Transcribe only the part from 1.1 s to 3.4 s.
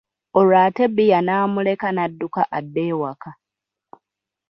n'amuleka n'adduka adde ewaka.